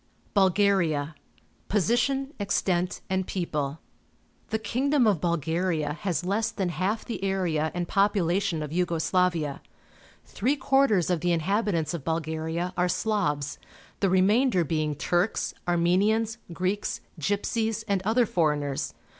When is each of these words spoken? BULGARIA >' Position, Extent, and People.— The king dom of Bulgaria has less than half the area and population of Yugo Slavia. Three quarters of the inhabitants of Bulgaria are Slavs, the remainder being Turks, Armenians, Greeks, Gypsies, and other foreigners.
BULGARIA 0.33 1.13
>' 1.33 1.47
Position, 1.75 2.33
Extent, 2.39 3.01
and 3.07 3.27
People.— 3.27 3.77
The 4.49 4.57
king 4.57 4.89
dom 4.89 5.05
of 5.05 5.21
Bulgaria 5.21 5.93
has 5.93 6.25
less 6.25 6.49
than 6.49 6.69
half 6.69 7.05
the 7.05 7.23
area 7.23 7.69
and 7.75 7.87
population 7.87 8.63
of 8.63 8.71
Yugo 8.71 8.99
Slavia. 8.99 9.61
Three 10.25 10.55
quarters 10.55 11.11
of 11.11 11.19
the 11.19 11.31
inhabitants 11.31 11.93
of 11.93 12.03
Bulgaria 12.03 12.73
are 12.75 12.89
Slavs, 12.89 13.59
the 13.99 14.09
remainder 14.09 14.63
being 14.63 14.95
Turks, 14.95 15.53
Armenians, 15.67 16.39
Greeks, 16.51 17.01
Gypsies, 17.19 17.83
and 17.87 18.01
other 18.01 18.25
foreigners. 18.25 18.95